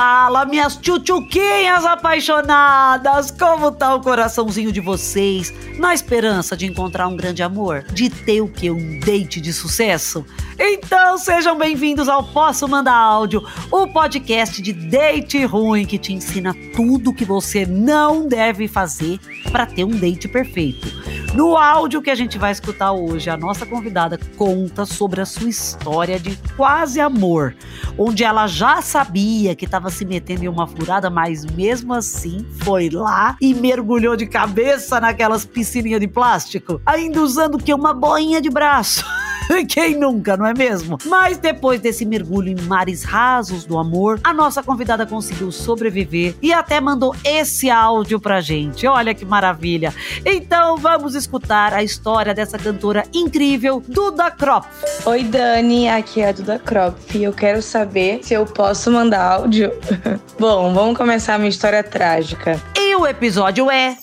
Fala, 0.00 0.44
minhas 0.44 0.76
tchutchuquinhas 0.76 1.84
apaixonadas! 1.84 3.32
Como 3.32 3.72
tá 3.72 3.96
o 3.96 4.00
coraçãozinho 4.00 4.70
de 4.70 4.78
vocês? 4.80 5.52
Na 5.76 5.92
esperança 5.92 6.56
de 6.56 6.66
encontrar 6.66 7.08
um 7.08 7.16
grande 7.16 7.42
amor? 7.42 7.82
De 7.82 8.08
ter 8.08 8.40
o 8.40 8.46
que? 8.46 8.70
Um 8.70 9.00
date 9.00 9.40
de 9.40 9.52
sucesso? 9.52 10.24
Então 10.56 11.18
sejam 11.18 11.58
bem-vindos 11.58 12.08
ao 12.08 12.22
Posso 12.22 12.68
Mandar 12.68 12.94
Áudio, 12.94 13.42
o 13.72 13.88
podcast 13.88 14.62
de 14.62 14.72
date 14.72 15.44
ruim 15.44 15.84
que 15.84 15.98
te 15.98 16.12
ensina 16.12 16.54
tudo 16.76 17.12
que 17.12 17.24
você 17.24 17.66
não 17.66 18.28
deve 18.28 18.68
fazer 18.68 19.18
para 19.50 19.66
ter 19.66 19.82
um 19.82 19.96
date 19.96 20.28
perfeito. 20.28 20.86
No 21.34 21.56
áudio 21.56 22.02
que 22.02 22.10
a 22.10 22.14
gente 22.14 22.38
vai 22.38 22.50
escutar 22.50 22.92
hoje, 22.92 23.28
a 23.30 23.36
nossa 23.36 23.66
convidada 23.66 24.18
conta 24.36 24.84
sobre 24.86 25.20
a 25.20 25.26
sua 25.26 25.48
história 25.48 26.18
de 26.18 26.36
quase 26.56 27.00
amor, 27.00 27.54
onde 27.96 28.24
ela 28.24 28.46
já 28.46 28.80
sabia 28.80 29.54
que 29.54 29.64
estava 29.64 29.90
se 29.90 30.04
metendo 30.04 30.44
em 30.44 30.48
uma 30.48 30.66
furada, 30.66 31.10
mas 31.10 31.44
mesmo 31.44 31.92
assim 31.92 32.44
foi 32.62 32.88
lá 32.90 33.36
e 33.40 33.54
mergulhou 33.54 34.16
de 34.16 34.26
cabeça 34.26 35.00
naquelas 35.00 35.44
piscininhas 35.44 36.00
de 36.00 36.08
plástico, 36.08 36.80
ainda 36.84 37.22
usando 37.22 37.58
que? 37.58 37.72
Uma 37.74 37.92
boinha 37.92 38.40
de 38.40 38.50
braço. 38.50 39.04
Quem 39.68 39.96
nunca, 39.96 40.36
não 40.36 40.46
é 40.46 40.54
mesmo? 40.54 40.98
Mas 41.04 41.38
depois 41.38 41.80
desse 41.80 42.04
mergulho 42.04 42.48
em 42.48 42.60
mares 42.62 43.02
rasos 43.02 43.64
do 43.64 43.78
amor, 43.78 44.20
a 44.22 44.32
nossa 44.32 44.62
convidada 44.62 45.06
conseguiu 45.06 45.50
sobreviver 45.50 46.34
e 46.42 46.52
até 46.52 46.80
mandou 46.80 47.14
esse 47.24 47.70
áudio 47.70 48.20
pra 48.20 48.40
gente. 48.40 48.86
Olha 48.86 49.14
que 49.14 49.24
maravilha. 49.24 49.94
Então 50.24 50.76
vamos 50.76 51.14
escutar 51.14 51.72
a 51.72 51.82
história 51.82 52.34
dessa 52.34 52.58
cantora 52.58 53.04
incrível, 53.12 53.82
Duda 53.86 54.30
Krop. 54.30 54.66
Oi, 55.06 55.24
Dani, 55.24 55.88
aqui 55.88 56.20
é 56.20 56.28
a 56.28 56.32
Duda 56.32 56.58
Krop. 56.58 56.96
Eu 57.14 57.32
quero 57.32 57.62
saber 57.62 58.20
se 58.22 58.34
eu 58.34 58.44
posso 58.44 58.90
mandar 58.90 59.22
áudio. 59.32 59.72
Bom, 60.38 60.72
vamos 60.72 60.96
começar 60.96 61.34
a 61.34 61.38
minha 61.38 61.50
história 61.50 61.82
trágica. 61.82 62.60
E 62.76 62.94
o 62.94 63.06
episódio 63.06 63.70
é 63.70 63.96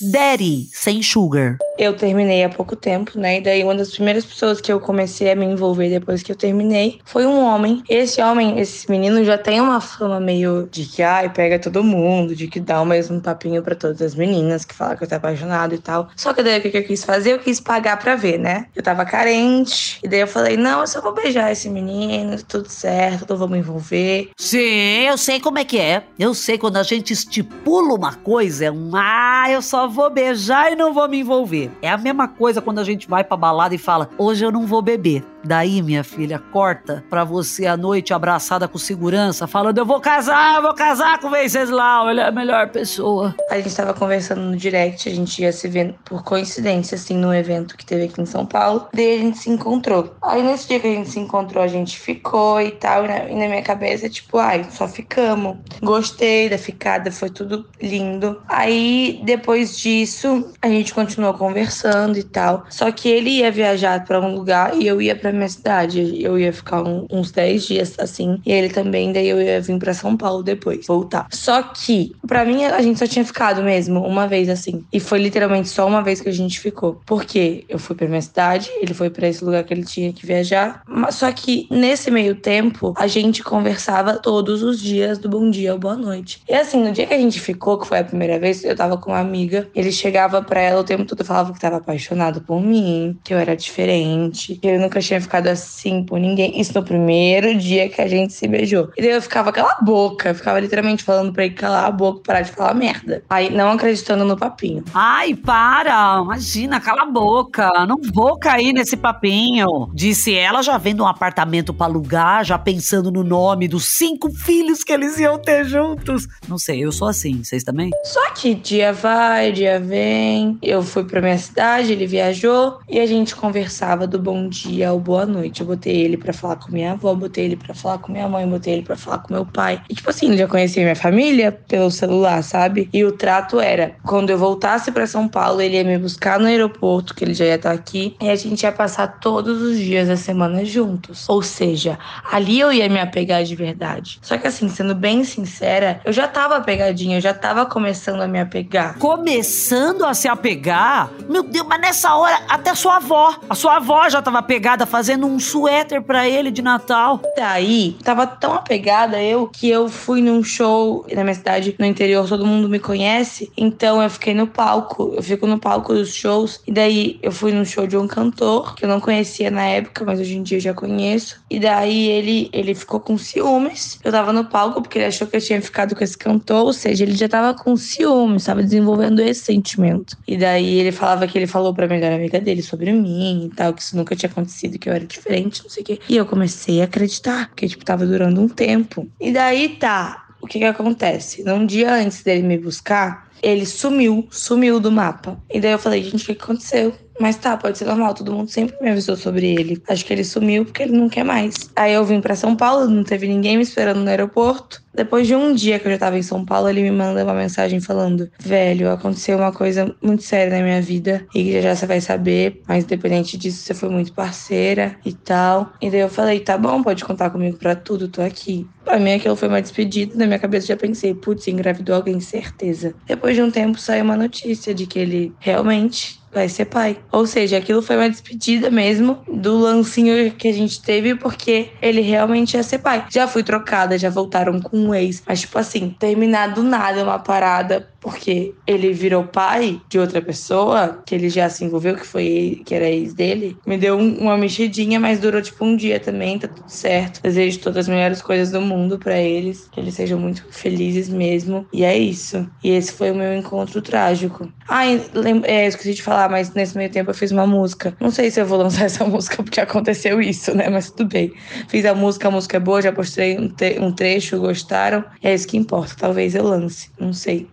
Daddy 0.00 0.68
sem 0.72 1.02
sugar 1.02 1.58
eu 1.78 1.94
terminei 1.94 2.44
há 2.44 2.48
pouco 2.48 2.74
tempo, 2.74 3.18
né? 3.18 3.38
E 3.38 3.40
daí 3.40 3.62
uma 3.62 3.74
das 3.74 3.92
primeiras 3.92 4.24
pessoas 4.24 4.60
que 4.60 4.70
eu 4.70 4.80
comecei 4.80 5.30
a 5.30 5.36
me 5.36 5.46
envolver 5.46 5.88
depois 5.88 6.22
que 6.22 6.32
eu 6.32 6.36
terminei 6.36 6.98
foi 7.04 7.24
um 7.24 7.40
homem. 7.40 7.82
Esse 7.88 8.20
homem, 8.20 8.58
esse 8.58 8.90
menino 8.90 9.22
já 9.24 9.38
tem 9.38 9.60
uma 9.60 9.80
fama 9.80 10.18
meio 10.18 10.68
de 10.70 10.84
que, 10.84 11.02
ai, 11.02 11.32
pega 11.32 11.58
todo 11.58 11.82
mundo, 11.84 12.34
de 12.34 12.48
que 12.48 12.58
dá 12.58 12.80
o 12.80 12.86
mesmo 12.86 13.20
papinho 13.20 13.62
para 13.62 13.74
todas 13.74 14.02
as 14.02 14.14
meninas, 14.14 14.64
que 14.64 14.74
fala 14.74 14.96
que 14.96 15.04
eu 15.04 15.08
tô 15.08 15.14
apaixonado 15.14 15.74
e 15.74 15.78
tal. 15.78 16.08
Só 16.16 16.34
que 16.34 16.42
daí 16.42 16.58
o 16.58 16.62
que 16.62 16.76
eu 16.76 16.84
quis 16.84 17.04
fazer? 17.04 17.32
Eu 17.32 17.38
quis 17.38 17.60
pagar 17.60 17.98
pra 17.98 18.16
ver, 18.16 18.38
né? 18.38 18.66
Eu 18.74 18.82
tava 18.82 19.04
carente. 19.04 20.00
E 20.02 20.08
daí 20.08 20.20
eu 20.20 20.26
falei, 20.26 20.56
não, 20.56 20.80
eu 20.80 20.86
só 20.86 21.00
vou 21.00 21.14
beijar 21.14 21.52
esse 21.52 21.68
menino, 21.70 22.36
tudo 22.42 22.68
certo, 22.68 23.30
eu 23.30 23.36
vou 23.36 23.48
me 23.48 23.58
envolver. 23.58 24.30
Sim, 24.36 25.06
eu 25.06 25.16
sei 25.16 25.38
como 25.40 25.58
é 25.58 25.64
que 25.64 25.78
é. 25.78 26.02
Eu 26.18 26.34
sei 26.34 26.58
quando 26.58 26.76
a 26.78 26.82
gente 26.82 27.12
estipula 27.12 27.94
uma 27.94 28.14
coisa, 28.14 28.66
é 28.66 28.70
um, 28.70 28.90
ah, 28.94 29.46
eu 29.50 29.62
só 29.62 29.86
vou 29.86 30.10
beijar 30.10 30.72
e 30.72 30.76
não 30.76 30.92
vou 30.92 31.08
me 31.08 31.20
envolver. 31.20 31.67
É 31.80 31.90
a 31.90 31.98
mesma 31.98 32.28
coisa 32.28 32.60
quando 32.60 32.78
a 32.78 32.84
gente 32.84 33.08
vai 33.08 33.24
pra 33.24 33.36
balada 33.36 33.74
e 33.74 33.78
fala: 33.78 34.08
hoje 34.18 34.44
eu 34.44 34.52
não 34.52 34.66
vou 34.66 34.82
beber. 34.82 35.24
Daí, 35.44 35.82
minha 35.82 36.02
filha, 36.02 36.38
corta 36.38 37.04
pra 37.08 37.24
você 37.24 37.66
à 37.66 37.76
noite 37.76 38.12
abraçada 38.12 38.66
com 38.66 38.78
segurança, 38.78 39.46
falando: 39.46 39.78
Eu 39.78 39.86
vou 39.86 40.00
casar, 40.00 40.56
eu 40.56 40.62
vou 40.62 40.74
casar 40.74 41.18
com 41.20 41.28
o 41.28 41.30
Venceslau, 41.30 42.10
ele 42.10 42.20
é 42.20 42.24
a 42.24 42.32
melhor 42.32 42.70
pessoa. 42.70 43.34
A 43.50 43.58
gente 43.58 43.74
tava 43.74 43.94
conversando 43.94 44.40
no 44.40 44.56
direct, 44.56 45.08
a 45.08 45.14
gente 45.14 45.42
ia 45.42 45.52
se 45.52 45.68
ver 45.68 45.94
por 46.04 46.24
coincidência, 46.24 46.96
assim, 46.96 47.16
num 47.16 47.32
evento 47.32 47.76
que 47.76 47.86
teve 47.86 48.04
aqui 48.04 48.20
em 48.20 48.26
São 48.26 48.44
Paulo. 48.44 48.88
Daí 48.92 49.14
a 49.14 49.18
gente 49.18 49.38
se 49.38 49.50
encontrou. 49.50 50.14
Aí 50.22 50.42
nesse 50.42 50.68
dia 50.68 50.80
que 50.80 50.86
a 50.86 50.94
gente 50.94 51.10
se 51.10 51.20
encontrou, 51.20 51.62
a 51.62 51.68
gente 51.68 51.98
ficou 51.98 52.60
e 52.60 52.72
tal. 52.72 53.04
E 53.04 53.08
na, 53.08 53.24
e 53.24 53.34
na 53.34 53.48
minha 53.48 53.62
cabeça, 53.62 54.08
tipo, 54.08 54.38
ai, 54.38 54.66
só 54.70 54.88
ficamos. 54.88 55.56
Gostei 55.82 56.48
da 56.48 56.58
ficada, 56.58 57.10
foi 57.12 57.30
tudo 57.30 57.66
lindo. 57.80 58.42
Aí 58.48 59.20
depois 59.24 59.78
disso, 59.78 60.52
a 60.60 60.68
gente 60.68 60.92
continuou 60.92 61.34
conversando 61.34 62.18
e 62.18 62.24
tal. 62.24 62.64
Só 62.68 62.90
que 62.90 63.08
ele 63.08 63.30
ia 63.30 63.50
viajar 63.50 64.04
para 64.04 64.20
um 64.20 64.34
lugar 64.34 64.76
e 64.76 64.86
eu 64.86 65.00
ia 65.00 65.14
pra 65.14 65.27
minha 65.32 65.48
cidade. 65.48 66.22
Eu 66.22 66.38
ia 66.38 66.52
ficar 66.52 66.82
um, 66.82 67.06
uns 67.10 67.30
10 67.30 67.66
dias 67.66 67.94
assim. 67.98 68.40
E 68.44 68.52
ele 68.52 68.68
também, 68.68 69.12
daí 69.12 69.28
eu 69.28 69.40
ia 69.40 69.60
vir 69.60 69.78
para 69.78 69.94
São 69.94 70.16
Paulo 70.16 70.42
depois, 70.42 70.86
voltar. 70.86 71.26
Só 71.30 71.62
que, 71.62 72.14
para 72.26 72.44
mim, 72.44 72.64
a 72.64 72.80
gente 72.82 72.98
só 72.98 73.06
tinha 73.06 73.24
ficado 73.24 73.62
mesmo 73.62 74.00
uma 74.00 74.26
vez 74.26 74.48
assim. 74.48 74.84
E 74.92 75.00
foi 75.00 75.18
literalmente 75.18 75.68
só 75.68 75.86
uma 75.86 76.02
vez 76.02 76.20
que 76.20 76.28
a 76.28 76.32
gente 76.32 76.60
ficou. 76.60 77.00
Porque 77.06 77.64
eu 77.68 77.78
fui 77.78 77.94
pra 77.94 78.08
minha 78.08 78.22
cidade, 78.22 78.70
ele 78.80 78.94
foi 78.94 79.10
para 79.10 79.28
esse 79.28 79.44
lugar 79.44 79.64
que 79.64 79.72
ele 79.72 79.84
tinha 79.84 80.12
que 80.12 80.26
viajar. 80.26 80.82
Mas 80.86 81.16
só 81.16 81.30
que 81.32 81.66
nesse 81.70 82.10
meio 82.10 82.34
tempo, 82.34 82.94
a 82.96 83.06
gente 83.06 83.42
conversava 83.42 84.14
todos 84.14 84.62
os 84.62 84.80
dias 84.80 85.18
do 85.18 85.28
bom 85.28 85.50
dia 85.50 85.72
ou 85.72 85.78
boa 85.78 85.96
noite. 85.96 86.42
E 86.48 86.54
assim, 86.54 86.82
no 86.82 86.92
dia 86.92 87.06
que 87.06 87.14
a 87.14 87.18
gente 87.18 87.40
ficou, 87.40 87.78
que 87.78 87.86
foi 87.86 87.98
a 87.98 88.04
primeira 88.04 88.38
vez, 88.38 88.64
eu 88.64 88.74
tava 88.74 88.96
com 88.96 89.10
uma 89.10 89.20
amiga. 89.20 89.68
Ele 89.74 89.92
chegava 89.92 90.42
pra 90.42 90.60
ela 90.60 90.80
o 90.80 90.84
tempo 90.84 91.04
todo 91.04 91.24
falava 91.24 91.52
que 91.52 91.60
tava 91.60 91.76
apaixonado 91.76 92.40
por 92.40 92.60
mim, 92.60 93.18
que 93.22 93.34
eu 93.34 93.38
era 93.38 93.56
diferente, 93.56 94.56
que 94.56 94.66
ele 94.66 94.78
nunca 94.78 95.00
tinha 95.00 95.17
tinha 95.18 95.20
ficado 95.20 95.48
assim 95.48 96.04
por 96.04 96.18
ninguém. 96.18 96.58
Isso 96.60 96.72
no 96.74 96.84
primeiro 96.84 97.56
dia 97.56 97.88
que 97.88 98.00
a 98.00 98.08
gente 98.08 98.32
se 98.32 98.46
beijou. 98.46 98.90
E 98.96 99.02
daí 99.02 99.10
eu 99.10 99.22
ficava 99.22 99.52
cala 99.52 99.76
a 99.78 99.84
boca. 99.84 100.30
Eu 100.30 100.34
ficava 100.34 100.60
literalmente 100.60 101.02
falando 101.02 101.32
pra 101.32 101.44
ele 101.44 101.54
calar 101.54 101.84
a 101.84 101.90
boca, 101.90 102.22
parar 102.24 102.42
de 102.42 102.52
falar 102.52 102.74
merda. 102.74 103.22
Aí 103.28 103.50
não 103.50 103.70
acreditando 103.70 104.24
no 104.24 104.36
papinho. 104.36 104.84
Ai, 104.94 105.34
para! 105.34 106.20
Imagina, 106.22 106.80
cala 106.80 107.02
a 107.02 107.06
boca. 107.06 107.68
Não 107.86 107.98
vou 108.12 108.38
cair 108.38 108.72
nesse 108.72 108.96
papinho. 108.96 109.90
Disse 109.92 110.34
ela, 110.34 110.62
já 110.62 110.78
vendo 110.78 111.02
um 111.02 111.06
apartamento 111.06 111.74
pra 111.74 111.86
alugar, 111.86 112.44
já 112.44 112.58
pensando 112.58 113.10
no 113.10 113.24
nome 113.24 113.68
dos 113.68 113.84
cinco 113.96 114.30
filhos 114.30 114.84
que 114.84 114.92
eles 114.92 115.18
iam 115.18 115.38
ter 115.38 115.64
juntos. 115.64 116.26
Não 116.48 116.58
sei, 116.58 116.84
eu 116.84 116.92
sou 116.92 117.08
assim. 117.08 117.42
Vocês 117.42 117.64
também? 117.64 117.90
Só 118.04 118.30
que 118.30 118.54
dia 118.54 118.92
vai, 118.92 119.52
dia 119.52 119.80
vem. 119.80 120.58
Eu 120.62 120.82
fui 120.82 121.04
pra 121.04 121.20
minha 121.20 121.38
cidade, 121.38 121.92
ele 121.92 122.06
viajou 122.06 122.78
e 122.88 122.98
a 123.00 123.06
gente 123.06 123.34
conversava 123.34 124.06
do 124.06 124.18
bom 124.18 124.48
dia 124.48 124.90
ao 124.90 125.00
boa 125.08 125.24
noite. 125.24 125.62
Eu 125.62 125.66
botei 125.66 125.96
ele 125.96 126.18
para 126.18 126.34
falar 126.34 126.56
com 126.56 126.70
minha 126.70 126.92
avó, 126.92 127.14
botei 127.14 127.46
ele 127.46 127.56
para 127.56 127.74
falar 127.74 127.96
com 127.96 128.12
minha 128.12 128.28
mãe, 128.28 128.46
botei 128.46 128.74
ele 128.74 128.82
para 128.82 128.94
falar 128.94 129.20
com 129.20 129.32
meu 129.32 129.46
pai. 129.46 129.80
E 129.88 129.94
tipo 129.94 130.10
assim, 130.10 130.36
já 130.36 130.46
conhecia 130.46 130.82
minha 130.82 130.94
família 130.94 131.50
pelo 131.50 131.90
celular, 131.90 132.42
sabe? 132.42 132.90
E 132.92 133.02
o 133.06 133.12
trato 133.12 133.58
era, 133.58 133.96
quando 134.04 134.28
eu 134.28 134.36
voltasse 134.36 134.92
para 134.92 135.06
São 135.06 135.26
Paulo, 135.26 135.62
ele 135.62 135.76
ia 135.76 135.84
me 135.84 135.96
buscar 135.96 136.38
no 136.38 136.46
aeroporto, 136.46 137.14
que 137.14 137.24
ele 137.24 137.32
já 137.32 137.46
ia 137.46 137.54
estar 137.54 137.72
aqui, 137.72 138.16
e 138.20 138.28
a 138.28 138.36
gente 138.36 138.62
ia 138.64 138.70
passar 138.70 139.18
todos 139.18 139.62
os 139.62 139.78
dias 139.78 140.08
da 140.08 140.16
semana 140.16 140.62
juntos. 140.62 141.26
Ou 141.26 141.40
seja, 141.40 141.98
ali 142.30 142.60
eu 142.60 142.70
ia 142.70 142.86
me 142.90 143.00
apegar 143.00 143.42
de 143.44 143.56
verdade. 143.56 144.18
Só 144.20 144.36
que 144.36 144.46
assim, 144.46 144.68
sendo 144.68 144.94
bem 144.94 145.24
sincera, 145.24 146.02
eu 146.04 146.12
já 146.12 146.28
tava 146.28 146.60
pegadinha, 146.60 147.16
eu 147.16 147.22
já 147.22 147.32
tava 147.32 147.64
começando 147.64 148.20
a 148.20 148.28
me 148.28 148.38
apegar. 148.38 148.98
Começando 148.98 150.04
a 150.04 150.12
se 150.12 150.28
apegar? 150.28 151.10
Meu 151.26 151.42
Deus, 151.42 151.66
mas 151.66 151.80
nessa 151.80 152.14
hora 152.14 152.42
até 152.46 152.74
sua 152.74 152.96
avó, 152.96 153.34
a 153.48 153.54
sua 153.54 153.76
avó 153.76 154.06
já 154.10 154.20
tava 154.20 154.42
pegada 154.42 154.84
um 155.24 155.38
suéter 155.38 156.02
para 156.02 156.28
ele 156.28 156.50
de 156.50 156.62
Natal. 156.62 157.20
Daí, 157.36 157.96
tava 158.02 158.26
tão 158.26 158.54
apegada 158.54 159.22
eu 159.22 159.46
que 159.46 159.68
eu 159.68 159.88
fui 159.88 160.20
num 160.20 160.42
show 160.42 161.06
na 161.14 161.22
minha 161.22 161.34
cidade, 161.34 161.74
no 161.78 161.86
interior, 161.86 162.28
todo 162.28 162.46
mundo 162.46 162.68
me 162.68 162.78
conhece. 162.78 163.50
Então 163.56 164.02
eu 164.02 164.10
fiquei 164.10 164.34
no 164.34 164.46
palco. 164.46 165.12
Eu 165.14 165.22
fico 165.22 165.46
no 165.46 165.58
palco 165.58 165.94
dos 165.94 166.14
shows. 166.14 166.60
E 166.66 166.72
daí 166.72 167.18
eu 167.22 167.32
fui 167.32 167.52
num 167.52 167.64
show 167.64 167.86
de 167.86 167.96
um 167.96 168.06
cantor 168.06 168.74
que 168.74 168.84
eu 168.84 168.88
não 168.88 169.00
conhecia 169.00 169.50
na 169.50 169.64
época, 169.64 170.04
mas 170.04 170.20
hoje 170.20 170.36
em 170.36 170.42
dia 170.42 170.58
eu 170.58 170.62
já 170.62 170.74
conheço. 170.74 171.40
E 171.50 171.60
daí 171.60 172.08
ele, 172.08 172.50
ele 172.52 172.74
ficou 172.74 173.00
com 173.00 173.16
ciúmes. 173.16 173.98
Eu 174.02 174.12
tava 174.12 174.32
no 174.32 174.44
palco 174.44 174.82
porque 174.82 174.98
ele 174.98 175.06
achou 175.06 175.26
que 175.26 175.36
eu 175.36 175.40
tinha 175.40 175.60
ficado 175.60 175.94
com 175.94 176.02
esse 176.02 176.16
cantor, 176.16 176.66
ou 176.66 176.72
seja, 176.72 177.04
ele 177.04 177.14
já 177.14 177.28
tava 177.28 177.54
com 177.54 177.76
ciúmes, 177.76 178.44
tava 178.44 178.62
desenvolvendo 178.62 179.20
esse 179.20 179.44
sentimento. 179.44 180.16
E 180.26 180.36
daí 180.36 180.78
ele 180.78 180.92
falava 180.92 181.26
que 181.26 181.36
ele 181.36 181.46
falou 181.46 181.74
pra 181.74 181.86
melhor 181.86 182.12
amiga 182.12 182.40
dele 182.40 182.62
sobre 182.62 182.92
mim 182.92 183.46
e 183.46 183.54
tal, 183.54 183.72
que 183.72 183.82
isso 183.82 183.96
nunca 183.96 184.16
tinha 184.16 184.30
acontecido, 184.30 184.78
que 184.78 184.87
eu 184.88 184.94
era 184.94 185.06
diferente, 185.06 185.62
não 185.62 185.70
sei 185.70 185.82
o 185.82 185.86
quê. 185.86 186.00
E 186.08 186.16
eu 186.16 186.26
comecei 186.26 186.80
a 186.80 186.84
acreditar, 186.84 187.48
porque, 187.48 187.68
tipo, 187.68 187.84
tava 187.84 188.06
durando 188.06 188.40
um 188.40 188.48
tempo. 188.48 189.08
E 189.20 189.32
daí 189.32 189.70
tá. 189.70 190.26
O 190.40 190.46
que 190.46 190.58
que 190.58 190.64
acontece? 190.64 191.42
Num 191.42 191.66
dia 191.66 191.94
antes 191.94 192.22
dele 192.22 192.42
me 192.42 192.56
buscar, 192.56 193.28
ele 193.42 193.66
sumiu, 193.66 194.26
sumiu 194.30 194.80
do 194.80 194.90
mapa. 194.90 195.38
E 195.50 195.60
daí 195.60 195.72
eu 195.72 195.78
falei, 195.78 196.02
gente, 196.02 196.22
o 196.24 196.26
que, 196.26 196.34
que 196.34 196.42
aconteceu? 196.42 196.94
Mas 197.20 197.36
tá, 197.36 197.56
pode 197.56 197.78
ser 197.78 197.84
normal, 197.84 198.14
todo 198.14 198.32
mundo 198.32 198.50
sempre 198.50 198.76
me 198.80 198.90
avisou 198.90 199.16
sobre 199.16 199.46
ele. 199.46 199.82
Acho 199.88 200.04
que 200.04 200.12
ele 200.12 200.24
sumiu 200.24 200.64
porque 200.64 200.82
ele 200.82 200.96
não 200.96 201.08
quer 201.08 201.24
mais. 201.24 201.54
Aí 201.74 201.92
eu 201.92 202.04
vim 202.04 202.20
para 202.20 202.36
São 202.36 202.56
Paulo, 202.56 202.88
não 202.88 203.04
teve 203.04 203.26
ninguém 203.26 203.56
me 203.56 203.62
esperando 203.62 204.00
no 204.00 204.08
aeroporto. 204.08 204.80
Depois 204.94 205.28
de 205.28 205.34
um 205.36 205.54
dia 205.54 205.78
que 205.78 205.86
eu 205.86 205.92
já 205.92 205.98
tava 205.98 206.18
em 206.18 206.22
São 206.22 206.44
Paulo, 206.44 206.68
ele 206.68 206.82
me 206.82 206.90
manda 206.90 207.22
uma 207.22 207.34
mensagem 207.34 207.80
falando: 207.80 208.28
Velho, 208.40 208.90
aconteceu 208.90 209.38
uma 209.38 209.52
coisa 209.52 209.94
muito 210.02 210.24
séria 210.24 210.56
na 210.58 210.64
minha 210.64 210.82
vida 210.82 211.24
e 211.32 211.52
já 211.52 211.60
já 211.60 211.76
você 211.76 211.86
vai 211.86 212.00
saber, 212.00 212.62
mas 212.66 212.82
independente 212.82 213.36
disso, 213.36 213.62
você 213.62 213.74
foi 213.74 213.88
muito 213.88 214.12
parceira 214.12 214.96
e 215.04 215.12
tal. 215.12 215.72
E 215.80 215.88
daí 215.88 216.00
eu 216.00 216.08
falei: 216.08 216.40
Tá 216.40 216.58
bom, 216.58 216.82
pode 216.82 217.04
contar 217.04 217.30
comigo 217.30 217.58
pra 217.58 217.76
tudo, 217.76 218.08
tô 218.08 218.20
aqui. 218.20 218.66
Pra 218.84 218.98
mim 218.98 219.12
aquilo 219.12 219.36
foi 219.36 219.48
uma 219.48 219.62
despedida, 219.62 220.16
na 220.16 220.26
minha 220.26 220.38
cabeça 220.38 220.66
já 220.66 220.76
pensei: 220.76 221.14
Putz, 221.14 221.46
engravidou 221.46 221.94
alguém, 221.94 222.18
certeza. 222.18 222.94
Depois 223.06 223.36
de 223.36 223.42
um 223.42 223.50
tempo 223.50 223.78
saiu 223.78 224.04
uma 224.04 224.16
notícia 224.16 224.74
de 224.74 224.86
que 224.86 224.98
ele 224.98 225.32
realmente 225.38 226.17
vai 226.32 226.48
ser 226.48 226.66
pai. 226.66 226.98
Ou 227.10 227.26
seja, 227.26 227.58
aquilo 227.58 227.82
foi 227.82 227.96
uma 227.96 228.08
despedida 228.08 228.70
mesmo 228.70 229.18
do 229.26 229.58
lancinho 229.58 230.32
que 230.32 230.48
a 230.48 230.52
gente 230.52 230.82
teve, 230.82 231.14
porque 231.14 231.70
ele 231.80 232.00
realmente 232.00 232.54
ia 232.54 232.62
ser 232.62 232.78
pai. 232.78 233.06
Já 233.10 233.26
fui 233.26 233.42
trocada, 233.42 233.98
já 233.98 234.10
voltaram 234.10 234.60
com 234.60 234.76
um 234.76 234.94
ex. 234.94 235.22
Mas, 235.26 235.40
tipo 235.40 235.58
assim, 235.58 235.94
terminar 235.98 236.48
do 236.48 236.62
nada 236.62 237.02
uma 237.02 237.18
parada 237.18 237.88
porque 238.08 238.54
ele 238.66 238.90
virou 238.94 239.24
pai 239.24 239.80
de 239.86 239.98
outra 239.98 240.22
pessoa, 240.22 241.02
que 241.04 241.14
ele 241.14 241.28
já 241.28 241.50
se 241.50 241.62
envolveu, 241.62 241.94
que 241.94 242.06
foi 242.06 242.62
que 242.64 242.74
era 242.74 242.88
ex 242.88 243.12
dele, 243.12 243.58
me 243.66 243.76
deu 243.76 243.96
um, 243.96 244.18
uma 244.18 244.36
mexidinha, 244.38 244.98
mas 244.98 245.20
durou 245.20 245.42
tipo 245.42 245.62
um 245.62 245.76
dia 245.76 246.00
também, 246.00 246.38
tá 246.38 246.48
tudo 246.48 246.70
certo. 246.70 247.20
Desejo 247.22 247.58
todas 247.60 247.84
as 247.84 247.88
melhores 247.88 248.22
coisas 248.22 248.50
do 248.50 248.62
mundo 248.62 248.98
para 248.98 249.18
eles, 249.18 249.68
que 249.70 249.78
eles 249.78 249.94
sejam 249.94 250.18
muito 250.18 250.46
felizes 250.50 251.10
mesmo. 251.10 251.66
E 251.70 251.84
é 251.84 251.96
isso. 251.98 252.48
E 252.64 252.70
esse 252.70 252.92
foi 252.92 253.10
o 253.10 253.14
meu 253.14 253.34
encontro 253.34 253.82
trágico. 253.82 254.50
Ai, 254.66 255.02
é, 255.44 255.66
esqueci 255.66 255.94
de 255.94 256.02
falar, 256.02 256.30
mas 256.30 256.52
nesse 256.54 256.76
meio 256.76 256.90
tempo 256.90 257.10
eu 257.10 257.14
fiz 257.14 257.30
uma 257.30 257.46
música. 257.46 257.94
Não 258.00 258.10
sei 258.10 258.30
se 258.30 258.40
eu 258.40 258.46
vou 258.46 258.58
lançar 258.58 258.84
essa 258.86 259.04
música 259.04 259.42
porque 259.42 259.60
aconteceu 259.60 260.20
isso, 260.20 260.54
né? 260.54 260.68
Mas 260.70 260.90
tudo 260.90 261.10
bem. 261.10 261.32
Fiz 261.68 261.84
a 261.84 261.94
música, 261.94 262.28
a 262.28 262.30
música 262.30 262.56
é 262.56 262.60
boa, 262.60 262.80
já 262.80 262.92
postei 262.92 263.38
um, 263.38 263.52
um 263.80 263.92
trecho, 263.92 264.38
gostaram. 264.38 265.04
É 265.22 265.34
isso 265.34 265.46
que 265.46 265.58
importa. 265.58 265.94
Talvez 265.98 266.34
eu 266.34 266.44
lance. 266.44 266.90
Não 266.98 267.12
sei. 267.12 267.46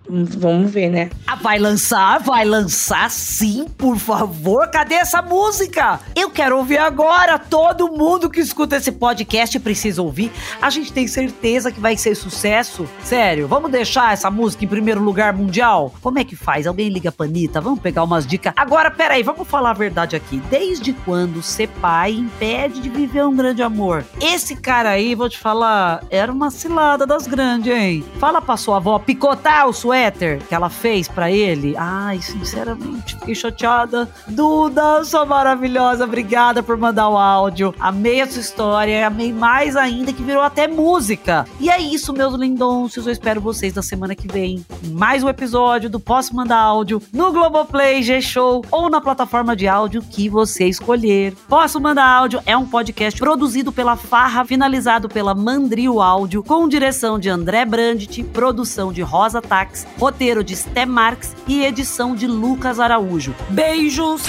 Ver, 0.68 0.89
né? 0.89 1.09
Ah, 1.25 1.36
vai 1.36 1.57
lançar? 1.57 2.19
Vai 2.19 2.45
lançar 2.45 3.09
sim, 3.09 3.65
por 3.77 3.97
favor. 3.97 4.68
Cadê 4.68 4.95
essa 4.95 5.21
música? 5.21 6.00
Eu 6.15 6.30
quero 6.30 6.57
ouvir 6.57 6.77
agora. 6.77 7.39
Todo 7.39 7.92
mundo 7.92 8.30
que 8.30 8.39
escuta 8.39 8.75
esse 8.77 8.92
podcast 8.92 9.59
precisa 9.59 10.01
ouvir. 10.01 10.31
A 10.62 10.69
gente 10.69 10.92
tem 10.92 11.07
certeza 11.07 11.71
que 11.71 11.80
vai 11.80 11.97
ser 11.97 12.15
sucesso. 12.15 12.88
Sério, 13.03 13.47
vamos 13.47 13.71
deixar 13.71 14.13
essa 14.13 14.30
música 14.30 14.65
em 14.65 14.68
primeiro 14.68 15.01
lugar 15.01 15.33
mundial? 15.33 15.94
Como 16.01 16.19
é 16.19 16.24
que 16.24 16.36
faz? 16.36 16.68
Alguém 16.68 16.89
liga 16.89 17.12
pra 17.12 17.25
Anitta? 17.25 17.62
Vamos 17.62 17.80
pegar 17.80 18.03
umas 18.03 18.27
dicas. 18.27 18.53
Agora, 18.56 18.91
peraí, 18.91 19.24
vamos 19.24 19.48
falar 19.48 19.71
a 19.71 19.74
verdade 19.74 20.15
aqui. 20.15 20.41
Desde 20.50 20.94
quando 20.94 21.41
ser 21.41 21.69
pai 21.81 22.12
impede 22.12 22.81
de 22.81 22.89
viver 22.89 23.25
um 23.25 23.36
grande 23.36 23.63
amor? 23.63 24.06
Esse 24.21 24.56
cara 24.56 24.89
aí, 24.89 25.15
vou 25.15 25.30
te 25.30 25.38
falar, 25.38 26.03
era 26.09 26.31
uma 26.31 26.51
cilada 26.51 27.06
das 27.06 27.27
grandes, 27.27 27.74
hein? 27.74 28.03
Fala 28.19 28.41
pra 28.41 28.57
sua 28.57 28.77
avó 28.77 29.00
picotar 29.00 29.68
o 29.68 29.74
suéter 29.74 30.25
que 30.48 30.54
ela 30.54 30.69
fez 30.69 31.07
para 31.07 31.31
ele. 31.31 31.75
Ai, 31.77 32.22
sinceramente, 32.22 33.16
fiquei 33.16 33.36
chateada. 33.36 34.10
Duda, 34.27 35.04
sua 35.04 35.25
maravilhosa, 35.25 36.06
obrigada 36.06 36.62
por 36.62 36.77
mandar 36.77 37.10
o 37.10 37.18
áudio. 37.18 37.74
Amei 37.80 38.22
a 38.22 38.27
sua 38.27 38.42
história, 38.42 39.07
amei 39.07 39.31
mais 39.31 39.75
ainda 39.75 40.12
que 40.13 40.24
virou 40.24 40.44
até 40.44 40.68
música. 40.68 41.45
E 41.60 41.69
é 41.69 41.80
isso, 41.80 42.13
meus 42.13 42.33
lindôncios. 42.36 43.06
Eu 43.06 43.13
espero 43.13 43.39
vocês 43.39 43.74
na 43.74 43.81
semana 43.81 44.16
que 44.16 44.27
vem. 44.27 44.66
Mais 44.92 45.24
um 45.24 45.30
episódio 45.30 45.89
do 45.89 46.00
Posso 46.00 46.36
Mandar 46.36 46.60
Áudio 46.60 47.01
no 47.13 47.31
Globoplay, 47.31 48.01
G-Show 48.04 48.63
ou 48.72 48.89
na 48.89 49.01
plataforma 49.01 49.56
de 49.56 49.68
áudio 49.68 50.01
que 50.01 50.30
você 50.30 50.66
escolher. 50.68 51.33
Posso 51.48 51.80
Mandar 51.80 52.07
Áudio 52.07 52.42
é 52.45 52.56
um 52.56 52.66
podcast 52.66 53.19
produzido 53.19 53.72
pela 53.72 53.95
Farra, 53.95 54.45
finalizado 54.45 55.10
pela 55.10 55.33
Mandrio 55.33 56.01
Áudio, 56.01 56.44
com 56.44 56.68
direção 56.68 57.19
de 57.19 57.30
André 57.30 57.66
Brandt, 57.66 58.24
produção 58.24 58.92
de 58.92 59.01
Rosa 59.01 59.42
Tax, 59.42 59.86
roteiro 60.15 60.45
de 60.45 60.56
Sté 60.56 60.85
Marx 60.85 61.35
e 61.45 61.65
edição 61.65 62.15
de 62.15 62.25
Lucas 62.25 62.79
Araújo. 62.79 63.35
Beijos! 63.50 64.21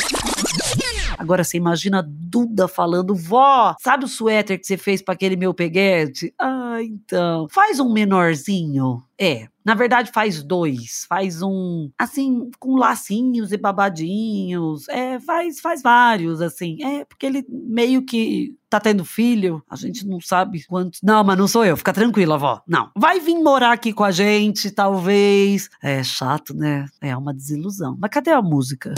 Agora 1.17 1.45
você 1.45 1.57
imagina 1.57 2.05
Duda 2.05 2.67
falando, 2.67 3.15
vó, 3.15 3.75
sabe 3.81 4.05
o 4.05 4.09
suéter 4.09 4.59
que 4.59 4.67
você 4.67 4.77
fez 4.77 5.01
para 5.01 5.15
aquele 5.15 5.37
meu 5.37 5.55
peguete? 5.55 6.35
Ah, 6.41 6.66
então. 6.83 7.49
Faz 7.51 7.81
um 7.81 7.93
menorzinho. 7.93 9.03
É, 9.19 9.49
na 9.65 9.75
verdade 9.75 10.13
faz 10.13 10.43
dois, 10.43 11.07
faz 11.09 11.41
um 11.41 11.91
assim 11.99 12.51
com 12.59 12.77
lacinhos 12.77 13.51
e 13.51 13.57
babadinhos, 13.57 14.87
é, 14.91 15.19
faz 15.19 15.59
faz 15.59 15.81
vários 15.81 16.43
assim. 16.43 16.77
É, 16.85 17.05
porque 17.05 17.25
ele 17.25 17.47
meio 17.49 18.05
que 18.05 18.55
tá 18.69 18.79
tendo 18.79 19.05
filho, 19.07 19.63
a 19.71 19.75
gente 19.75 20.07
não 20.07 20.21
sabe 20.21 20.65
quantos. 20.67 21.01
Não, 21.03 21.25
mas 21.25 21.39
não 21.39 21.49
sou 21.49 21.65
eu, 21.65 21.77
fica 21.77 21.95
tranquila, 21.95 22.37
vó. 22.37 22.61
Não. 22.69 22.91
Vai 22.95 23.19
vir 23.19 23.37
morar 23.37 23.73
aqui 23.73 23.93
com 23.93 24.05
a 24.05 24.11
gente, 24.11 24.71
talvez. 24.71 25.71
É 25.83 26.03
chato, 26.05 26.55
né? 26.55 26.87
É 27.01 27.17
uma 27.17 27.33
desilusão. 27.33 27.97
Mas 27.99 28.11
cadê 28.11 28.33
a 28.33 28.43
música? 28.43 28.93